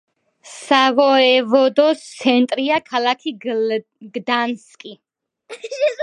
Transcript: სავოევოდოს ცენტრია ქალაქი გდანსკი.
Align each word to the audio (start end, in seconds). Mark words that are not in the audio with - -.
სავოევოდოს 0.51 1.99
ცენტრია 2.21 2.79
ქალაქი 2.87 3.33
გდანსკი. 3.43 4.95